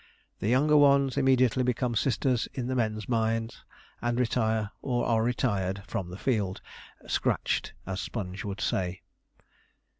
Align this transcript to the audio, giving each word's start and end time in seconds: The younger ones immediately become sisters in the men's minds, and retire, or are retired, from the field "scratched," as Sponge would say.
The 0.39 0.47
younger 0.47 0.75
ones 0.77 1.15
immediately 1.15 1.61
become 1.61 1.93
sisters 1.93 2.47
in 2.55 2.65
the 2.65 2.73
men's 2.73 3.07
minds, 3.07 3.63
and 4.01 4.19
retire, 4.19 4.71
or 4.81 5.05
are 5.05 5.21
retired, 5.21 5.83
from 5.85 6.09
the 6.09 6.17
field 6.17 6.59
"scratched," 7.05 7.73
as 7.85 8.01
Sponge 8.01 8.43
would 8.43 8.61
say. 8.61 9.03